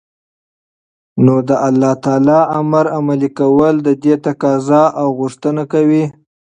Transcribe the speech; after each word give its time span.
نو 1.23 1.35
دالله 1.49 1.91
تعالى 2.05 2.39
امر 2.59 2.85
عملي 2.97 3.29
كول 3.37 3.75
ددې 3.87 4.15
تقاضا 4.25 4.83
او 5.01 5.07
غوښتنه 5.19 5.63
كوي 5.73 6.03